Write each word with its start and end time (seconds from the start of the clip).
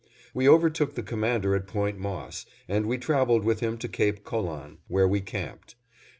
We 0.33 0.49
overtook 0.49 0.95
the 0.95 1.03
Commander 1.03 1.55
at 1.55 1.67
Point 1.67 1.99
Moss, 1.99 2.47
and 2.67 2.87
we 2.87 2.97
traveled 2.97 3.43
with 3.45 3.59
him 3.59 3.77
to 3.77 3.87
Cape 3.87 4.23
Colan, 4.23 4.79
where 4.87 5.07
we 5.07 5.21
camped. 5.21 5.75